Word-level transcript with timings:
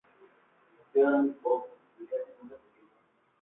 Lloran 0.95 1.25
muy 1.27 1.35
poco 1.35 1.67
y 1.99 2.05
casi 2.07 2.31
nunca 2.41 2.55
se 2.55 2.69
quejan. 2.73 2.89